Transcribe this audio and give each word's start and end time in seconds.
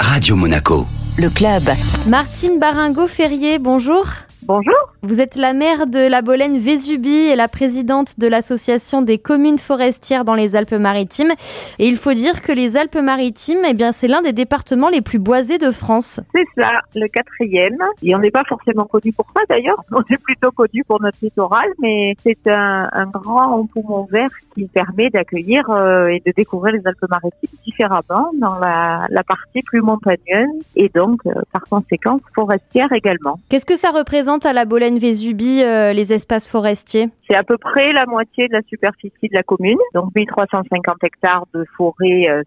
Radio 0.00 0.36
Monaco. 0.36 0.86
Le 1.18 1.30
club. 1.30 1.62
Martine 2.06 2.58
Baringo-Ferrier, 2.58 3.58
bonjour. 3.58 4.06
Bonjour. 4.42 4.95
Vous 5.06 5.20
êtes 5.20 5.36
la 5.36 5.52
maire 5.52 5.86
de 5.86 6.10
la 6.10 6.20
Bolène 6.20 6.58
Vésubie 6.58 7.28
et 7.28 7.36
la 7.36 7.46
présidente 7.46 8.18
de 8.18 8.26
l'association 8.26 9.02
des 9.02 9.18
communes 9.18 9.56
forestières 9.56 10.24
dans 10.24 10.34
les 10.34 10.56
Alpes-Maritimes. 10.56 11.30
Et 11.78 11.86
il 11.86 11.94
faut 11.94 12.12
dire 12.12 12.42
que 12.42 12.50
les 12.50 12.76
Alpes-Maritimes, 12.76 13.60
eh 13.68 13.72
bien, 13.72 13.92
c'est 13.92 14.08
l'un 14.08 14.20
des 14.20 14.32
départements 14.32 14.88
les 14.88 15.02
plus 15.02 15.20
boisés 15.20 15.58
de 15.58 15.70
France. 15.70 16.18
C'est 16.34 16.44
ça, 16.60 16.70
le 16.96 17.06
quatrième. 17.06 17.78
Et 18.02 18.16
on 18.16 18.18
n'est 18.18 18.32
pas 18.32 18.42
forcément 18.48 18.84
connu 18.86 19.12
pour 19.12 19.26
ça 19.32 19.42
d'ailleurs. 19.48 19.80
On 19.92 20.00
est 20.12 20.18
plutôt 20.18 20.50
connu 20.50 20.82
pour 20.82 21.00
notre 21.00 21.18
littoral, 21.22 21.68
mais 21.78 22.16
c'est 22.24 22.48
un, 22.48 22.88
un 22.92 23.06
grand 23.06 23.64
poumon 23.66 24.08
vert 24.10 24.30
qui 24.56 24.64
permet 24.66 25.08
d'accueillir 25.10 25.70
euh, 25.70 26.08
et 26.08 26.20
de 26.26 26.32
découvrir 26.36 26.74
les 26.74 26.82
Alpes-Maritimes 26.84 27.58
différemment 27.64 28.30
dans 28.40 28.58
la, 28.58 29.06
la, 29.10 29.22
partie 29.22 29.62
plus 29.62 29.82
montagneuse 29.82 30.48
et 30.74 30.88
donc, 30.88 31.20
euh, 31.26 31.32
par 31.52 31.62
conséquent, 31.68 32.18
forestière 32.34 32.90
également. 32.92 33.38
Qu'est-ce 33.48 33.66
que 33.66 33.76
ça 33.76 33.90
représente 33.90 34.46
à 34.46 34.52
la 34.52 34.64
Bolène 34.64 34.95
Vésubie, 34.98 35.62
euh, 35.62 35.92
les 35.92 36.12
espaces 36.12 36.48
forestiers. 36.48 37.08
C'est 37.28 37.36
à 37.36 37.42
peu 37.42 37.56
près 37.58 37.92
la 37.92 38.06
moitié 38.06 38.48
de 38.48 38.52
la 38.52 38.62
superficie 38.68 39.28
de 39.28 39.34
la 39.34 39.42
commune, 39.42 39.78
donc 39.94 40.14
1350 40.14 40.96
hectares 41.04 41.46
de 41.54 41.64
forêt 41.76 42.28
euh, 42.28 42.42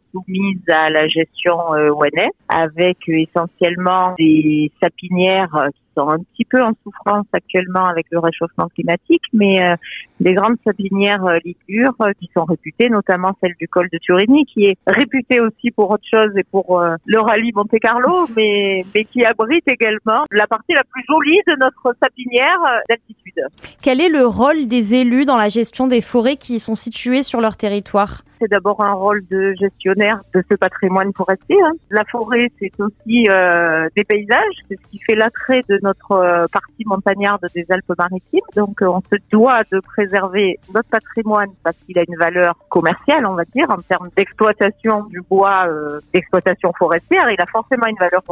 à 0.68 0.90
la 0.90 1.08
gestion 1.08 1.74
euh, 1.74 1.92
ONF, 1.92 2.32
avec 2.48 2.98
essentiellement 3.08 4.16
des 4.18 4.72
sapinières 4.82 5.68
qui 5.74 5.82
sont 6.00 6.10
un 6.10 6.20
petit 6.20 6.46
peu 6.46 6.62
en 6.64 6.72
souffrance 6.84 7.26
actuellement 7.34 7.86
avec 7.86 8.08
le 8.12 8.20
réchauffement 8.20 8.68
climatique, 8.70 9.22
mais 9.34 9.62
euh, 9.62 9.76
des 10.20 10.34
grandes 10.34 10.58
sapinières 10.66 11.26
euh, 11.26 11.40
ligures 11.44 11.96
euh, 12.02 12.12
qui 12.20 12.30
sont 12.34 12.46
réputées, 12.46 12.90
notamment 12.90 13.34
celle 13.42 13.54
du 13.60 13.68
col 13.68 13.88
de 13.92 13.98
Turini, 13.98 14.46
qui 14.46 14.66
est 14.66 14.78
réputée 14.88 15.40
aussi 15.40 15.72
pour 15.72 15.92
autre 15.92 16.06
chose 16.10 16.32
et 16.38 16.44
pour 16.44 16.82
le 17.06 17.20
rallye 17.20 17.52
Monte 17.54 17.80
Carlo, 17.82 18.28
mais, 18.36 18.86
mais 18.96 19.04
qui 19.06 19.26
abrite 19.26 19.68
également 19.68 20.24
la 20.32 20.48
partie 20.48 20.74
la 20.74 20.84
plus 20.84 21.04
jolie 21.08 21.40
de 21.48 21.56
notre 21.60 21.96
sapinière 22.02 22.60
d'altitude. 22.88 23.44
Quel 23.82 24.02
est 24.02 24.10
le 24.10 24.26
rôle 24.26 24.68
des 24.68 24.94
élus 24.94 25.26
dans 25.26 25.38
la 25.38 25.50
gestion 25.50 25.88
des 25.88 26.02
forêts 26.02 26.36
qui 26.36 26.60
sont 26.60 26.76
situées 26.76 27.24
sur 27.24 27.42
leur 27.42 27.58
territoire? 27.58 28.24
C'est 28.40 28.50
d'abord 28.50 28.82
un 28.82 28.94
rôle 28.94 29.22
de 29.30 29.54
gestionnaire 29.60 30.22
de 30.34 30.42
ce 30.50 30.56
patrimoine 30.56 31.12
forestier. 31.14 31.58
Hein. 31.62 31.74
La 31.90 32.06
forêt, 32.06 32.50
c'est 32.60 32.72
aussi 32.80 33.26
euh, 33.30 33.88
des 33.98 34.06
paysages, 34.06 34.56
c'est 34.70 34.76
ce 34.76 34.92
qui 34.92 35.00
fait 35.00 35.16
l'attrait 35.16 35.62
de 35.68 35.78
notre 35.84 35.89
euh, 36.12 36.48
partie 36.52 36.84
montagnarde 36.86 37.46
des 37.54 37.66
Alpes-Maritimes. 37.70 38.40
Donc, 38.56 38.82
euh, 38.82 38.88
on 38.88 39.02
se 39.02 39.16
doit 39.32 39.62
de 39.72 39.80
préserver 39.80 40.60
notre 40.74 40.90
patrimoine 40.90 41.50
parce 41.64 41.78
qu'il 41.86 41.98
a 42.00 42.04
une 42.08 42.18
valeur 42.18 42.56
commerciale, 42.70 43.26
on 43.26 43.34
va 43.34 43.44
dire, 43.46 43.70
en 43.70 43.78
termes 43.78 44.10
d'exploitation 44.16 45.04
du 45.06 45.22
bois, 45.30 45.68
euh, 45.68 46.00
d'exploitation 46.14 46.72
forestière. 46.78 47.30
Il 47.30 47.42
a 47.42 47.46
forcément 47.46 47.88
une 47.88 47.98
valeur 47.98 48.24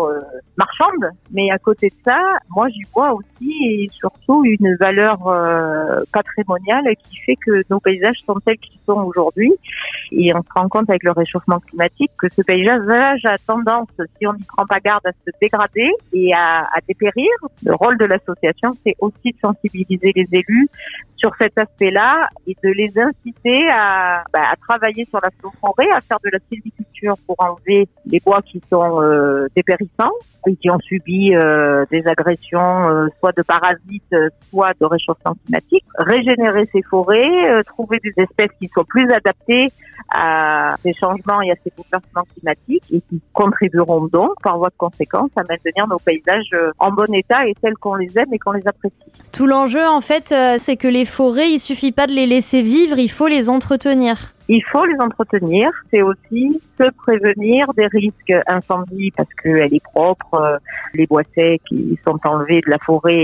marchande, 0.57 1.11
mais 1.31 1.49
à 1.51 1.57
côté 1.57 1.89
de 1.89 1.95
ça, 2.05 2.19
moi, 2.49 2.67
j'y 2.69 2.83
vois 2.93 3.13
aussi 3.13 3.53
et 3.65 3.87
surtout 3.91 4.43
une 4.45 4.75
valeur 4.79 5.17
patrimoniale 6.11 6.95
qui 7.03 7.17
fait 7.25 7.35
que 7.35 7.63
nos 7.69 7.79
paysages 7.79 8.19
sont 8.25 8.39
tels 8.45 8.57
qu'ils 8.57 8.79
sont 8.85 8.99
aujourd'hui. 9.01 9.53
Et 10.11 10.33
on 10.33 10.41
se 10.41 10.49
rend 10.55 10.67
compte 10.69 10.89
avec 10.89 11.03
le 11.03 11.11
réchauffement 11.11 11.59
climatique 11.59 12.11
que 12.17 12.27
ce 12.29 12.41
paysage 12.41 13.25
a 13.25 13.37
tendance, 13.37 13.89
si 14.17 14.27
on 14.27 14.33
n'y 14.33 14.43
prend 14.43 14.65
pas 14.65 14.79
garde, 14.79 15.05
à 15.05 15.11
se 15.11 15.31
dégrader 15.41 15.91
et 16.13 16.33
à 16.33 16.67
dépérir. 16.87 17.29
Le 17.63 17.75
rôle 17.75 17.97
de 17.97 18.05
l'association, 18.05 18.75
c'est 18.85 18.95
aussi 18.99 19.31
de 19.31 19.37
sensibiliser 19.41 20.11
les 20.15 20.27
élus 20.31 20.67
sur 21.17 21.31
cet 21.39 21.57
aspect-là 21.57 22.29
et 22.45 22.55
de 22.63 22.69
les 22.69 22.91
inciter 22.97 23.67
à, 23.71 24.23
bah, 24.31 24.43
à 24.51 24.55
travailler 24.55 25.05
sur 25.05 25.19
la 25.21 25.29
forêt, 25.61 25.89
à 25.91 26.01
faire 26.01 26.19
de 26.23 26.29
la 26.31 26.39
sylviculture 26.49 27.15
pour 27.25 27.35
enlever 27.39 27.87
les 28.05 28.19
bois 28.19 28.41
qui 28.41 28.61
sont 28.69 29.01
euh, 29.01 29.47
dépérissants 29.55 30.11
et 30.47 30.55
qui 30.55 30.69
ont 30.69 30.79
subi 30.79 31.35
euh, 31.35 31.85
des 31.91 32.07
agressions, 32.07 32.89
euh, 32.89 33.07
soit 33.19 33.35
de 33.35 33.41
parasites, 33.41 34.15
soit 34.49 34.71
de 34.79 34.85
réchauffement 34.85 35.35
climatique, 35.45 35.85
régénérer 35.97 36.69
ces 36.71 36.81
forêts, 36.83 37.49
euh, 37.49 37.63
trouver 37.63 37.99
des 38.03 38.13
espèces 38.17 38.51
qui 38.59 38.67
soient 38.69 38.85
plus 38.87 39.09
adaptées 39.11 39.71
à 40.09 40.75
ces 40.83 40.93
changements 40.93 41.41
et 41.41 41.51
à 41.51 41.55
ces 41.63 41.71
bouleversements 41.75 42.23
climatiques 42.33 42.83
et 42.91 43.01
qui 43.09 43.21
contribueront 43.33 44.07
donc, 44.07 44.31
par 44.41 44.57
voie 44.57 44.69
de 44.69 44.77
conséquence, 44.77 45.29
à 45.35 45.41
maintenir 45.41 45.87
nos 45.87 45.99
paysages 45.99 46.49
euh, 46.53 46.71
en 46.79 46.91
bon 46.91 47.13
état 47.13 47.47
et 47.47 47.53
tels 47.61 47.75
qu'on 47.75 47.95
les 47.95 48.17
aime 48.17 48.33
et 48.33 48.39
qu'on 48.39 48.53
les 48.53 48.67
apprécie. 48.67 48.95
Tout 49.31 49.47
l'enjeu, 49.47 49.85
en 49.85 50.01
fait, 50.01 50.31
euh, 50.31 50.55
c'est 50.59 50.77
que 50.77 50.87
les 50.87 51.05
forêts, 51.05 51.49
il 51.49 51.59
suffit 51.59 51.91
pas 51.91 52.07
de 52.07 52.13
les 52.13 52.25
laisser 52.25 52.61
vivre, 52.61 52.97
il 52.97 53.11
faut 53.11 53.27
les 53.27 53.49
entretenir. 53.49 54.33
Il 54.49 54.63
faut 54.63 54.85
les 54.85 54.99
entretenir. 54.99 55.69
C'est 55.91 56.01
aussi 56.01 56.61
se 56.79 56.89
prévenir 56.91 57.73
des 57.73 57.87
risques 57.87 58.33
incendies 58.47 59.11
parce 59.11 59.29
qu'elle 59.41 59.73
est 59.73 59.83
propre. 59.83 60.33
Euh, 60.35 60.57
les 60.93 61.05
bois 61.05 61.23
secs 61.35 61.61
qui 61.67 61.99
sont 62.05 62.19
enlevés 62.23 62.61
de 62.61 62.71
la 62.71 62.77
forêt 62.79 63.15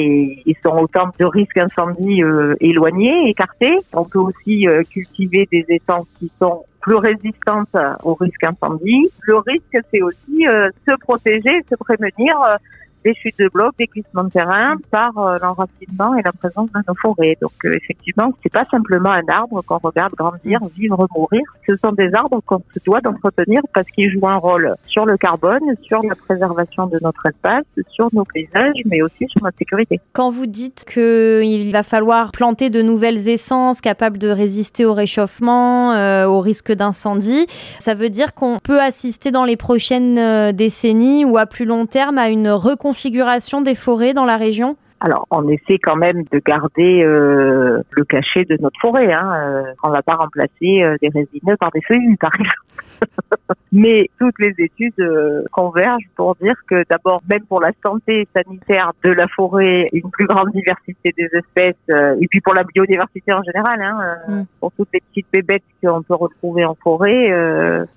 et 0.46 0.58
sont 0.62 0.78
autant 0.78 1.10
de 1.18 1.26
risques 1.26 1.58
incendies 1.58 2.22
éloignés, 2.60 3.30
écartés. 3.30 3.76
On 3.94 4.04
peut 4.06 4.20
aussi 4.20 4.68
cultiver 4.90 5.48
des 5.52 5.66
essences 5.70 6.08
qui 6.20 6.32
sont 6.40 6.66
plus 6.84 6.96
résistantes 6.96 7.76
au 8.04 8.14
risque 8.14 8.44
incendie. 8.44 9.10
Le 9.22 9.38
risque, 9.38 9.78
c'est 9.90 10.02
aussi 10.02 10.48
euh, 10.48 10.70
se 10.88 10.94
protéger, 11.00 11.62
se 11.70 11.76
prévenir 11.76 12.40
euh, 12.42 12.58
des 13.04 13.14
chutes 13.16 13.38
de 13.40 13.50
blocs, 13.50 13.76
des 13.78 13.86
glissements 13.86 14.24
de 14.24 14.30
terrain 14.30 14.76
par 14.92 15.18
euh, 15.18 15.38
l'enracinement 15.42 16.16
et 16.16 16.22
la 16.24 16.32
présence 16.32 16.70
de 16.72 16.80
nos 16.88 16.96
forêts. 16.96 17.38
Donc 17.42 17.52
euh, 17.66 17.74
effectivement, 17.76 18.34
c'est 18.42 18.52
pas 18.52 18.66
simplement 18.72 19.12
un 19.12 19.28
arbre 19.28 19.62
qu'on 19.62 19.78
regarde 19.78 20.14
grandir, 20.14 20.60
vivre, 20.76 21.08
mourir. 21.16 21.42
Ce 21.68 21.76
sont 21.78 21.92
des 21.92 22.14
arbres 22.14 22.42
qu'on 22.46 22.62
se 22.74 22.80
doit 22.86 23.02
d'entretenir 23.02 23.62
parce 23.74 23.88
qu'ils 23.88 24.12
jouent 24.12 24.28
un 24.28 24.38
rôle 24.38 24.76
sur 24.88 25.06
le 25.06 25.18
carbone, 25.18 25.62
sur 25.82 26.02
la 26.04 26.16
préservation 26.16 26.88
de 26.88 27.00
notre 27.02 27.26
espace, 27.26 27.66
sur 27.90 28.10
nos 28.14 28.26
paysages, 28.26 28.82
mais 28.86 29.02
aussi 29.02 29.28
sur 29.28 29.44
notre 29.44 29.58
sécurité. 29.58 30.00
Quand 30.14 30.30
vous 30.30 30.46
dites 30.46 30.86
qu'il 30.86 31.72
va 31.72 31.84
falloir 31.84 32.32
planter 32.32 32.70
de 32.70 32.82
nouvelles 32.82 33.28
essences 33.28 33.82
capables 33.82 34.18
de 34.18 34.30
résister 34.30 34.86
au 34.86 34.94
réchauffement, 34.94 35.94
euh, 35.94 36.26
au 36.26 36.40
risque 36.40 36.72
d'incendie, 36.72 37.48
ça 37.80 37.96
veut 37.96 38.10
dire 38.10 38.34
qu'on 38.34 38.60
peut 38.60 38.80
assister 38.80 39.32
dans 39.32 39.46
les 39.46 39.58
prochaines 39.58 40.52
décennies 40.54 41.26
ou 41.26 41.38
à 41.38 41.46
plus 41.46 41.66
long 41.66 41.86
terme 41.86 42.18
à 42.18 42.30
une 42.30 42.50
reconstruction 42.50 42.93
configuration 42.94 43.62
des 43.62 43.74
forêts 43.74 44.14
dans 44.14 44.24
la 44.24 44.38
région? 44.38 44.78
Alors, 45.00 45.26
on 45.32 45.50
essaie 45.50 45.80
quand 45.82 45.96
même 45.96 46.24
de 46.32 46.40
garder 46.46 47.04
euh, 47.04 47.82
le 47.90 48.04
cachet 48.06 48.46
de 48.46 48.56
notre 48.62 48.80
forêt. 48.80 49.12
Hein. 49.12 49.34
Euh, 49.34 49.74
on 49.84 49.90
ne 49.90 49.94
va 49.94 50.04
pas 50.04 50.14
remplacer 50.14 50.84
euh, 50.84 50.96
des 51.02 51.10
résineux 51.10 51.58
par 51.60 51.72
des 51.72 51.82
feuillus, 51.82 52.18
par 52.18 52.32
exemple. 52.40 52.73
Mais 53.72 54.10
toutes 54.20 54.38
les 54.40 54.54
études 54.60 55.00
euh, 55.00 55.44
convergent 55.52 56.08
pour 56.16 56.36
dire 56.36 56.56
que 56.68 56.84
d'abord, 56.90 57.22
même 57.28 57.44
pour 57.46 57.60
la 57.60 57.72
santé 57.84 58.28
sanitaire 58.36 58.92
de 59.04 59.12
la 59.12 59.28
forêt, 59.28 59.88
une 59.94 60.12
plus 60.12 60.28
grande 60.28 60.52
diversité 60.52 61.14
des 61.18 61.30
espèces, 61.34 61.76
euh, 61.92 62.16
et 62.22 62.28
puis 62.28 62.40
pour 62.42 62.54
la 62.54 62.64
biodiversité 62.64 63.34
en 63.34 63.42
général, 63.44 63.82
hein, 63.82 64.18
mm. 64.28 64.44
pour 64.60 64.72
toutes 64.74 64.90
les 64.94 65.02
petites 65.02 65.28
bébêtes 65.32 65.64
qu'on 65.84 66.04
peut 66.04 66.16
retrouver 66.16 66.66
en 66.66 66.76
forêt, 66.76 67.32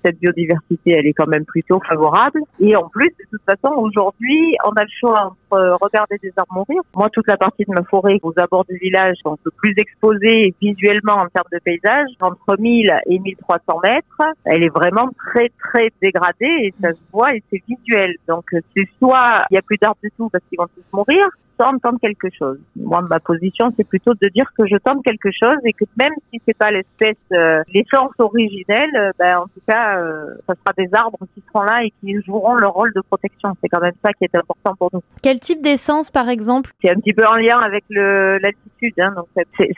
cette 0.03 0.19
biodiversité, 0.19 0.91
elle 0.91 1.07
est 1.07 1.13
quand 1.13 1.27
même 1.27 1.45
plutôt 1.45 1.79
favorable. 1.87 2.41
Et 2.59 2.75
en 2.75 2.89
plus, 2.89 3.09
de 3.19 3.25
toute 3.31 3.41
façon, 3.43 3.73
aujourd'hui, 3.77 4.55
on 4.65 4.71
a 4.71 4.83
le 4.83 4.89
choix 4.99 5.35
entre 5.51 5.77
regarder 5.81 6.17
des 6.21 6.33
arbres 6.35 6.53
mourir 6.53 6.81
moi, 6.95 7.09
toute 7.11 7.27
la 7.27 7.37
partie 7.37 7.63
de 7.63 7.71
ma 7.71 7.83
forêt 7.83 8.19
aux 8.23 8.33
abords 8.37 8.65
du 8.65 8.77
village, 8.77 9.17
donc 9.23 9.39
le 9.45 9.51
plus 9.51 9.73
exposée 9.77 10.53
visuellement 10.61 11.13
en 11.13 11.27
termes 11.27 11.47
de 11.51 11.59
paysage, 11.59 12.09
entre 12.21 12.59
1000 12.59 12.91
et 13.07 13.19
1300 13.19 13.79
mètres, 13.83 14.33
elle 14.45 14.63
est 14.63 14.69
vraiment 14.69 14.96
très, 15.17 15.49
très 15.49 15.91
dégradée 16.01 16.45
et 16.45 16.73
ça 16.81 16.91
se 16.91 16.99
voit 17.11 17.35
et 17.35 17.43
c'est 17.49 17.61
visuel. 17.67 18.15
Donc, 18.27 18.45
c'est 18.51 18.87
soit 18.99 19.45
il 19.49 19.53
n'y 19.53 19.57
a 19.57 19.61
plus 19.61 19.77
d'arbres 19.77 19.99
du 20.03 20.11
tout 20.17 20.29
parce 20.29 20.43
qu'ils 20.49 20.57
vont 20.57 20.67
tous 20.67 20.83
mourir, 20.93 21.25
tente 21.57 21.99
quelque 22.01 22.27
chose. 22.37 22.59
Moi, 22.75 23.01
ma 23.01 23.19
position, 23.19 23.71
c'est 23.77 23.87
plutôt 23.87 24.13
de 24.13 24.29
dire 24.29 24.45
que 24.57 24.65
je 24.67 24.77
tente 24.77 25.03
quelque 25.03 25.29
chose 25.31 25.57
et 25.65 25.73
que 25.73 25.85
même 25.97 26.13
si 26.31 26.41
c'est 26.45 26.57
pas 26.57 26.71
l'espèce, 26.71 27.17
euh, 27.33 27.61
l'essence 27.73 28.11
originelle, 28.19 28.89
euh, 28.95 29.11
ben, 29.19 29.39
en 29.39 29.45
tout 29.45 29.61
cas, 29.67 29.99
euh, 29.99 30.35
ça 30.47 30.53
sera 30.55 30.73
des 30.77 30.89
arbres 30.93 31.19
qui 31.33 31.43
seront 31.47 31.63
là 31.63 31.83
et 31.83 31.91
qui 31.99 32.15
joueront 32.25 32.55
leur 32.55 32.73
rôle 32.73 32.93
de 32.93 33.01
protection. 33.01 33.53
C'est 33.61 33.69
quand 33.69 33.81
même 33.81 33.93
ça 34.03 34.13
qui 34.13 34.25
est 34.25 34.35
important 34.35 34.75
pour 34.77 34.89
nous. 34.93 35.01
Quel 35.21 35.39
type 35.39 35.61
d'essence, 35.61 36.11
par 36.11 36.29
exemple? 36.29 36.71
C'est 36.81 36.91
un 36.91 36.95
petit 36.95 37.13
peu 37.13 37.25
en 37.25 37.35
lien 37.35 37.59
avec 37.59 37.83
l'altitude. 37.89 38.93
Hein, 38.99 39.13
donc 39.15 39.27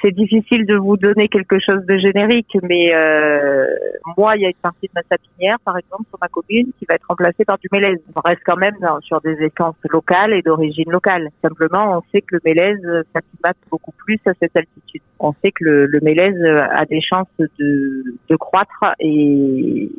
c'est 0.01 0.11
difficile 0.11 0.65
de 0.65 0.75
vous 0.75 0.97
donner 0.97 1.27
quelque 1.29 1.57
chose 1.59 1.85
de 1.85 1.97
générique, 1.97 2.57
mais 2.63 2.93
euh, 2.93 3.65
moi, 4.17 4.35
il 4.35 4.41
y 4.41 4.45
a 4.45 4.49
une 4.49 4.61
partie 4.61 4.87
de 4.87 4.91
ma 4.95 5.01
sapinière, 5.09 5.57
par 5.63 5.77
exemple, 5.77 6.03
sur 6.09 6.17
ma 6.21 6.27
commune, 6.27 6.71
qui 6.77 6.85
va 6.87 6.95
être 6.95 7.05
remplacée 7.07 7.45
par 7.45 7.57
du 7.57 7.67
mélèze. 7.71 7.99
On 8.15 8.21
reste 8.21 8.41
quand 8.45 8.57
même 8.57 8.75
sur 9.01 9.21
des 9.21 9.37
essences 9.41 9.75
locales 9.89 10.33
et 10.33 10.41
d'origine 10.41 10.89
locale. 10.91 11.29
Simplement 11.41 11.68
on 11.73 12.01
sait 12.11 12.21
que 12.21 12.35
le 12.35 12.41
mélèze 12.43 12.81
s'acclimate 13.13 13.57
beaucoup 13.69 13.91
plus 13.91 14.19
à 14.25 14.31
cette 14.39 14.55
altitude. 14.55 15.01
On 15.19 15.33
sait 15.43 15.51
que 15.51 15.63
le, 15.63 15.99
mélèze 16.01 16.41
a 16.71 16.85
des 16.85 17.01
chances 17.01 17.27
de, 17.39 18.35
croître 18.37 18.85
et, 18.99 19.91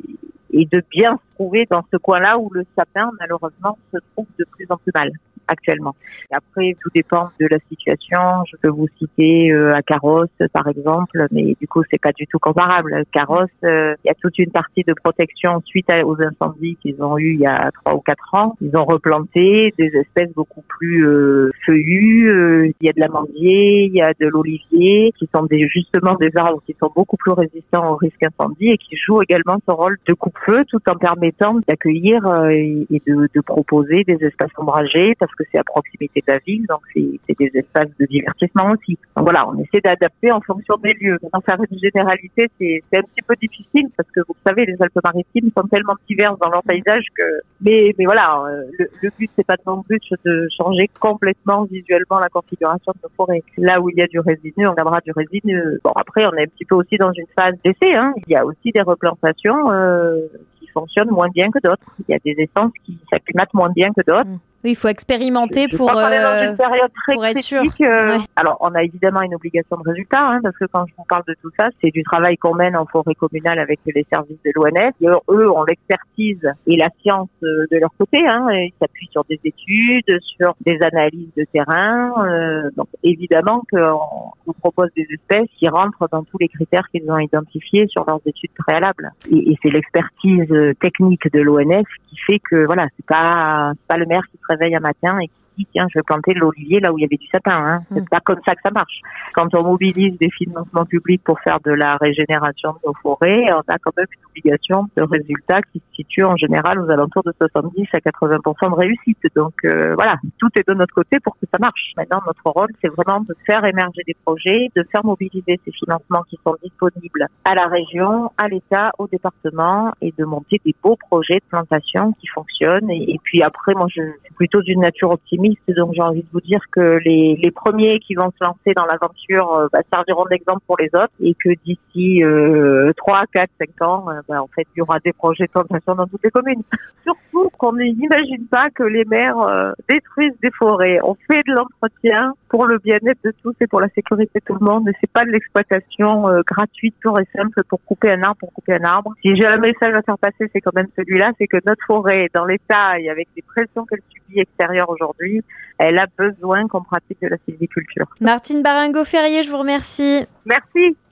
et 0.52 0.64
de 0.66 0.82
bien 0.90 1.16
se 1.16 1.34
trouver 1.34 1.66
dans 1.70 1.84
ce 1.92 1.96
coin-là 1.96 2.38
où 2.38 2.50
le 2.50 2.64
sapin, 2.76 3.10
malheureusement, 3.18 3.78
se 3.92 3.98
trouve 4.12 4.26
de 4.38 4.44
plus 4.44 4.66
en 4.70 4.76
plus 4.76 4.92
mal. 4.94 5.10
Actuellement. 5.50 5.94
Après, 6.30 6.76
tout 6.80 6.90
dépend 6.94 7.30
de 7.40 7.46
la 7.50 7.58
situation. 7.68 8.44
Je 8.50 8.56
peux 8.62 8.68
vous 8.68 8.88
citer 8.98 9.50
euh, 9.50 9.74
à 9.74 9.82
Carrosse, 9.82 10.28
par 10.52 10.68
exemple, 10.68 11.26
mais 11.30 11.56
du 11.60 11.66
coup, 11.66 11.82
c'est 11.90 12.00
pas 12.00 12.12
du 12.12 12.26
tout 12.26 12.38
comparable. 12.38 13.04
Carrosse, 13.12 13.48
euh, 13.64 13.94
il 14.04 14.08
y 14.08 14.10
a 14.10 14.14
toute 14.14 14.38
une 14.38 14.50
partie 14.50 14.84
de 14.84 14.94
protection 14.94 15.60
suite 15.66 15.90
aux 16.04 16.16
incendies 16.22 16.76
qu'ils 16.80 17.02
ont 17.02 17.18
eu 17.18 17.34
il 17.34 17.40
y 17.40 17.46
a 17.46 17.70
trois 17.72 17.94
ou 17.94 18.00
quatre 18.00 18.34
ans. 18.34 18.54
Ils 18.60 18.76
ont 18.76 18.84
replanté 18.84 19.74
des 19.76 19.90
espèces 19.96 20.32
beaucoup 20.34 20.62
plus 20.62 21.06
euh, 21.06 21.50
feuillues. 21.66 22.72
Il 22.80 22.86
y 22.86 22.90
a 22.90 22.92
de 22.92 23.00
l'amandier, 23.00 23.84
il 23.86 23.94
y 23.94 24.02
a 24.02 24.12
de 24.18 24.28
l'olivier, 24.28 25.12
qui 25.18 25.28
sont 25.34 25.44
des, 25.44 25.66
justement 25.68 26.14
des 26.14 26.30
arbres 26.36 26.62
qui 26.64 26.76
sont 26.78 26.92
beaucoup 26.94 27.16
plus 27.16 27.32
résistants 27.32 27.92
au 27.92 27.96
risque 27.96 28.22
incendie 28.22 28.68
et 28.68 28.78
qui 28.78 28.96
jouent 28.96 29.22
également 29.22 29.56
ce 29.66 29.72
rôle 29.72 29.98
de 30.06 30.14
coupe-feu 30.14 30.64
tout 30.68 30.80
en 30.88 30.94
permettant 30.94 31.56
d'accueillir 31.66 32.20
et 32.50 33.02
de, 33.06 33.28
de 33.34 33.40
proposer 33.40 34.04
des 34.04 34.24
espaces 34.24 34.50
ombragés 34.56 35.14
parce 35.18 35.34
que 35.34 35.39
c'est 35.50 35.58
à 35.58 35.64
proximité 35.64 36.22
de 36.26 36.32
la 36.32 36.38
ville, 36.38 36.66
donc 36.66 36.80
c'est 36.94 37.38
des 37.38 37.50
espaces 37.54 37.90
de 37.98 38.06
divertissement 38.06 38.70
aussi. 38.72 38.98
Donc 39.16 39.24
voilà, 39.24 39.48
on 39.48 39.58
essaie 39.58 39.80
d'adapter 39.82 40.32
en 40.32 40.40
fonction 40.40 40.76
des 40.82 40.94
lieux. 41.00 41.18
Maintenant, 41.22 41.40
faire 41.40 41.58
une 41.70 41.78
généralité, 41.78 42.50
c'est 42.58 42.98
un 42.98 43.02
petit 43.02 43.22
peu 43.26 43.34
difficile 43.36 43.88
parce 43.96 44.08
que 44.10 44.20
vous 44.26 44.36
savez, 44.46 44.66
les 44.66 44.76
Alpes-Maritimes 44.80 45.50
sont 45.56 45.66
tellement 45.68 45.94
diverses 46.08 46.38
dans 46.38 46.50
leur 46.50 46.62
paysage 46.62 47.04
que. 47.16 47.40
Mais, 47.60 47.94
mais 47.98 48.04
voilà, 48.04 48.44
euh, 48.46 48.64
le, 48.78 48.88
le 49.02 49.10
but 49.18 49.30
c'est 49.36 49.46
pas 49.46 49.56
non 49.66 49.82
plus 49.82 50.00
de 50.24 50.48
changer 50.56 50.88
complètement 50.98 51.64
visuellement 51.64 52.18
la 52.20 52.28
configuration 52.28 52.92
de 52.94 53.00
nos 53.02 53.10
forêts. 53.16 53.42
Là 53.58 53.80
où 53.80 53.90
il 53.90 53.96
y 53.96 54.02
a 54.02 54.06
du 54.06 54.20
résidu, 54.20 54.66
on 54.66 54.74
gardera 54.74 55.00
du 55.00 55.12
résidu. 55.12 55.62
Bon, 55.84 55.92
après, 55.94 56.26
on 56.26 56.32
est 56.34 56.42
un 56.42 56.46
petit 56.46 56.64
peu 56.64 56.74
aussi 56.74 56.96
dans 56.96 57.12
une 57.12 57.26
phase 57.36 57.54
d'essai. 57.64 57.94
Hein. 57.94 58.12
Il 58.26 58.32
y 58.32 58.36
a 58.36 58.44
aussi 58.44 58.70
des 58.72 58.82
replantations 58.82 59.70
euh, 59.70 60.26
fonctionnent 60.72 61.10
moins 61.10 61.28
bien 61.28 61.50
que 61.50 61.58
d'autres. 61.62 61.86
Il 62.08 62.12
y 62.12 62.14
a 62.14 62.18
des 62.24 62.42
essences 62.42 62.72
qui 62.84 62.98
s'acclimatent 63.10 63.54
moins 63.54 63.70
bien 63.70 63.90
que 63.90 64.02
d'autres. 64.06 64.28
Mm. 64.28 64.38
Oui, 64.64 64.72
il 64.72 64.74
faut 64.76 64.88
expérimenter 64.88 65.66
je, 65.70 65.76
pour, 65.76 65.86
dans 65.90 65.96
une 65.96 66.56
période 66.56 66.90
très 67.04 67.14
pour 67.14 67.24
être 67.24 67.38
sûr. 67.38 67.62
Euh, 67.62 68.00
Ouais. 68.00 68.18
Alors, 68.36 68.56
on 68.60 68.74
a 68.74 68.82
évidemment 68.82 69.22
une 69.22 69.34
obligation 69.34 69.76
de 69.76 69.88
résultat, 69.88 70.20
hein, 70.20 70.40
parce 70.42 70.56
que 70.56 70.64
quand 70.66 70.84
je 70.86 70.92
vous 70.96 71.04
parle 71.04 71.22
de 71.28 71.34
tout 71.40 71.50
ça, 71.58 71.68
c'est 71.80 71.90
du 71.90 72.02
travail 72.02 72.36
qu'on 72.36 72.54
mène 72.54 72.76
en 72.76 72.86
forêt 72.86 73.14
communale 73.14 73.58
avec 73.58 73.80
les 73.86 74.06
services 74.12 74.38
de 74.44 74.50
l'ONF. 74.54 74.94
Eux 75.30 75.50
ont 75.50 75.64
l'expertise 75.64 76.40
et 76.66 76.76
la 76.76 76.88
science 77.00 77.28
euh, 77.42 77.66
de 77.70 77.76
leur 77.78 77.90
côté. 77.98 78.26
Hein, 78.26 78.48
et 78.52 78.66
ils 78.66 78.74
s'appuient 78.80 79.08
sur 79.10 79.24
des 79.24 79.40
études, 79.44 80.18
sur 80.36 80.54
des 80.60 80.78
analyses 80.82 81.32
de 81.36 81.44
terrain. 81.52 82.12
euh, 82.26 82.70
donc, 82.76 82.88
évidemment 83.02 83.62
qu'on 83.70 84.00
nous 84.46 84.52
propose 84.54 84.88
des 84.96 85.06
espèces 85.12 85.48
qui 85.58 85.68
rentrent 85.68 86.08
dans 86.10 86.24
tous 86.24 86.38
les 86.38 86.48
critères 86.48 86.86
qu'ils 86.92 87.10
ont 87.10 87.18
identifiés 87.18 87.86
sur 87.88 88.04
leurs 88.06 88.20
études 88.26 88.50
préalables. 88.58 89.10
Et, 89.30 89.52
et 89.52 89.58
c'est 89.62 89.70
l'expertise 89.70 90.50
euh, 90.50 90.74
technique 90.80 91.30
de 91.32 91.40
l'ONF 91.40 91.86
qui 92.08 92.16
fait 92.26 92.40
que 92.50 92.64
voilà, 92.66 92.86
c'est 92.96 93.06
pas 93.06 93.72
pas 93.88 93.96
le 93.96 94.06
maire 94.06 94.22
qui 94.30 94.38
réveille 94.50 94.76
un 94.76 94.80
matin 94.80 95.18
et 95.20 95.28
qui 95.28 95.34
dit 95.60 95.66
tiens 95.72 95.86
je 95.92 95.98
vais 95.98 96.02
planter 96.02 96.34
l'olivier 96.34 96.80
là 96.80 96.92
où 96.92 96.98
il 96.98 97.02
y 97.02 97.04
avait 97.04 97.16
du 97.16 97.26
sapin. 97.28 97.52
Hein. 97.56 97.80
C'est 97.92 98.00
Mm. 98.00 98.08
pas 98.10 98.20
comme 98.20 98.40
ça 98.46 98.54
que 98.54 98.60
ça 98.62 98.70
marche. 98.70 99.00
Quand 99.34 99.54
on 99.54 99.62
mobilise 99.62 100.16
des 100.18 100.30
financements 100.30 100.84
publics 100.86 101.22
pour 101.24 101.38
faire 101.40 101.58
de 101.64 101.72
la 101.72 101.96
régénération 101.96 102.70
de 102.72 102.78
nos 102.86 102.94
forêts, 103.02 103.44
on 103.52 103.60
a 103.72 103.78
quand 103.78 103.96
même 103.96 104.06
une 104.16 104.24
obligation 104.30 104.86
de 104.96 105.02
résultat 105.02 105.60
qui 105.72 105.78
se 105.80 105.94
situe 105.96 106.24
en 106.24 106.36
général 106.36 106.80
aux 106.80 106.90
alentours 106.90 107.22
de 107.24 107.32
70 107.38 107.86
à 107.92 107.98
80% 107.98 108.70
de 108.70 108.74
réussite. 108.74 109.18
Donc 109.36 109.54
euh, 109.64 109.94
voilà, 109.94 110.16
tout 110.38 110.48
est 110.56 110.66
de 110.68 110.74
notre 110.74 110.94
côté 110.94 111.18
pour 111.20 111.34
que 111.38 111.46
ça 111.52 111.58
marche. 111.60 111.92
Maintenant 111.96 112.20
notre 112.26 112.42
rôle 112.44 112.70
c'est 112.82 112.88
vraiment 112.88 113.20
de 113.20 113.34
faire 113.46 113.64
émerger 113.64 114.02
des 114.06 114.16
projets, 114.24 114.68
de 114.76 114.82
faire 114.92 115.04
mobiliser 115.04 115.58
ces 115.64 115.72
financements 115.72 116.22
qui 116.28 116.38
sont 116.44 116.54
disponibles 116.62 117.26
à 117.44 117.54
la 117.54 117.66
région, 117.66 118.30
à 118.38 118.48
l'État, 118.48 118.92
au 118.98 119.06
département 119.08 119.92
et 120.00 120.12
de 120.16 120.24
monter 120.24 120.60
des 120.64 120.74
beaux 120.82 120.96
projets 120.96 121.36
de 121.36 121.44
plantation 121.48 122.12
qui 122.20 122.26
fonctionnent. 122.28 122.90
Et, 122.90 123.14
et 123.14 123.20
puis 123.22 123.42
après, 123.42 123.74
moi, 123.74 123.86
je 123.94 124.02
suis 124.24 124.34
plutôt 124.34 124.62
d'une 124.62 124.80
nature 124.80 125.10
optimiste, 125.10 125.49
donc 125.68 125.92
j'ai 125.94 126.02
envie 126.02 126.22
de 126.22 126.28
vous 126.32 126.40
dire 126.40 126.60
que 126.72 126.98
les, 127.04 127.50
premiers 127.54 127.98
qui 128.00 128.14
vont 128.14 128.30
se 128.30 128.44
lancer 128.44 128.72
dans 128.76 128.86
l'aventure 128.86 129.52
euh, 129.54 129.66
bah, 129.72 129.80
serviront 129.92 130.24
d'exemple 130.30 130.60
pour 130.66 130.76
les 130.78 130.88
autres 130.94 131.12
et 131.20 131.34
que 131.34 131.50
d'ici 131.64 132.22
euh, 132.22 132.92
3, 132.96 133.24
4, 133.32 133.50
5 133.58 133.86
ans, 133.86 134.06
euh, 134.08 134.20
bah, 134.28 134.42
en 134.42 134.46
fait, 134.46 134.66
il 134.74 134.78
y 134.78 134.82
aura 134.82 134.98
des 135.00 135.12
projets 135.12 135.44
de 135.44 135.50
plantation 135.50 135.94
dans 135.94 136.06
toutes 136.06 136.22
les 136.24 136.30
communes. 136.30 136.62
Surtout 137.02 137.50
qu'on 137.58 137.74
n'imagine 137.74 138.46
pas 138.50 138.70
que 138.70 138.82
les 138.82 139.04
maires 139.04 139.38
euh, 139.40 139.72
détruisent 139.88 140.38
des 140.42 140.50
forêts. 140.58 140.98
On 141.02 141.14
fait 141.30 141.42
de 141.46 141.52
l'entretien 141.52 142.34
pour 142.48 142.66
le 142.66 142.78
bien-être 142.78 143.22
de 143.24 143.32
tous 143.42 143.54
et 143.60 143.66
pour 143.66 143.80
la 143.80 143.88
sécurité 143.88 144.38
de 144.38 144.44
tout 144.44 144.58
le 144.58 144.64
monde. 144.64 144.88
Et 144.88 144.92
c'est 145.00 145.10
pas 145.10 145.24
de 145.24 145.30
l'exploitation 145.30 146.24
gratuite, 146.46 146.94
pure 147.00 147.18
et 147.20 147.26
simple 147.36 147.62
pour 147.68 147.80
couper 147.84 148.10
un 148.12 148.22
arbre 148.22 148.36
pour 148.40 148.52
couper 148.52 148.74
un 148.74 148.84
arbre. 148.84 149.12
Si 149.22 149.36
j'ai 149.36 149.46
un 149.46 149.58
message 149.58 149.94
à 149.94 150.02
faire 150.02 150.18
passer, 150.18 150.50
c'est 150.52 150.60
quand 150.60 150.74
même 150.74 150.88
celui-là, 150.96 151.32
c'est 151.38 151.46
que 151.46 151.58
notre 151.66 151.84
forêt, 151.86 152.28
dans 152.34 152.44
l'état 152.44 152.98
et 152.98 153.08
avec 153.10 153.28
les 153.36 153.42
pressions 153.42 153.84
qu'elle 153.84 154.00
subit 154.10 154.40
extérieures 154.40 154.90
aujourd'hui, 154.90 155.29
elle 155.78 155.98
a 155.98 156.06
besoin 156.18 156.66
qu'on 156.68 156.82
pratique 156.82 157.20
de 157.22 157.28
la 157.28 157.36
sylviculture. 157.46 158.06
Martine 158.20 158.62
Baringo-Ferrier, 158.62 159.42
je 159.42 159.50
vous 159.50 159.58
remercie. 159.58 160.26
Merci. 160.44 160.96